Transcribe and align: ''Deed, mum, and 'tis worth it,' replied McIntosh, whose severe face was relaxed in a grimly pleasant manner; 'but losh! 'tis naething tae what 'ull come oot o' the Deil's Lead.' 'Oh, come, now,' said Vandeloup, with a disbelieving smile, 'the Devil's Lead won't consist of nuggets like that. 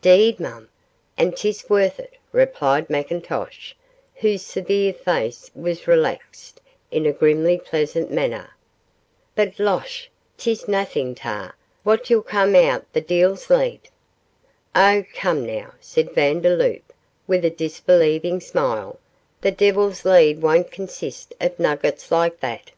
''Deed, 0.00 0.38
mum, 0.38 0.68
and 1.18 1.36
'tis 1.36 1.68
worth 1.68 1.98
it,' 1.98 2.14
replied 2.30 2.86
McIntosh, 2.86 3.72
whose 4.14 4.42
severe 4.42 4.92
face 4.92 5.50
was 5.56 5.88
relaxed 5.88 6.60
in 6.92 7.04
a 7.04 7.10
grimly 7.12 7.58
pleasant 7.58 8.08
manner; 8.08 8.54
'but 9.34 9.58
losh! 9.58 10.08
'tis 10.36 10.68
naething 10.68 11.16
tae 11.16 11.48
what 11.82 12.08
'ull 12.12 12.22
come 12.22 12.54
oot 12.54 12.82
o' 12.82 12.84
the 12.92 13.00
Deil's 13.00 13.50
Lead.' 13.50 13.88
'Oh, 14.72 15.02
come, 15.16 15.44
now,' 15.44 15.74
said 15.80 16.12
Vandeloup, 16.14 16.92
with 17.26 17.44
a 17.44 17.50
disbelieving 17.50 18.38
smile, 18.38 19.00
'the 19.40 19.50
Devil's 19.50 20.04
Lead 20.04 20.40
won't 20.42 20.70
consist 20.70 21.34
of 21.40 21.58
nuggets 21.58 22.12
like 22.12 22.38
that. 22.38 22.70